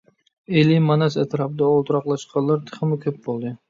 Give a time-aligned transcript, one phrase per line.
[0.61, 3.59] ئىلى، ماناس ئەتراپىدا ئولتۇراقلاشقانلار تېخىمۇ كۆپ بولدى.